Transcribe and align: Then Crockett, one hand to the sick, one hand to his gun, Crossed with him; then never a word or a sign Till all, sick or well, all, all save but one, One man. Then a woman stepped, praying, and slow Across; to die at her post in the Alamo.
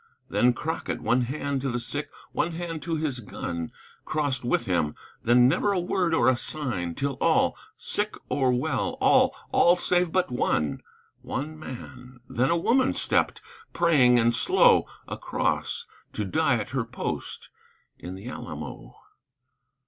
Then 0.29 0.53
Crockett, 0.53 0.99
one 0.99 1.21
hand 1.21 1.61
to 1.61 1.69
the 1.69 1.79
sick, 1.79 2.09
one 2.31 2.53
hand 2.53 2.81
to 2.81 2.95
his 2.95 3.19
gun, 3.19 3.71
Crossed 4.03 4.43
with 4.43 4.65
him; 4.65 4.95
then 5.23 5.47
never 5.47 5.71
a 5.73 5.79
word 5.79 6.15
or 6.15 6.27
a 6.27 6.35
sign 6.35 6.95
Till 6.95 7.19
all, 7.21 7.55
sick 7.77 8.15
or 8.27 8.51
well, 8.51 8.97
all, 8.99 9.35
all 9.51 9.75
save 9.75 10.11
but 10.11 10.31
one, 10.31 10.81
One 11.21 11.59
man. 11.59 12.19
Then 12.27 12.49
a 12.49 12.57
woman 12.57 12.95
stepped, 12.95 13.43
praying, 13.73 14.17
and 14.17 14.35
slow 14.35 14.87
Across; 15.07 15.85
to 16.13 16.25
die 16.25 16.55
at 16.55 16.69
her 16.69 16.83
post 16.83 17.49
in 17.99 18.15
the 18.15 18.27
Alamo. 18.27 18.95